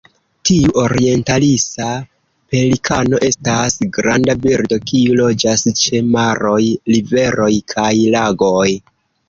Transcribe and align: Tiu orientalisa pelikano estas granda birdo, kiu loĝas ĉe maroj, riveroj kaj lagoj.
Tiu 0.49 0.69
orientalisa 0.83 1.89
pelikano 2.55 3.19
estas 3.29 3.77
granda 3.99 4.37
birdo, 4.47 4.81
kiu 4.89 5.21
loĝas 5.21 5.67
ĉe 5.85 6.03
maroj, 6.19 6.59
riveroj 6.97 7.55
kaj 7.77 7.89
lagoj. 8.19 8.69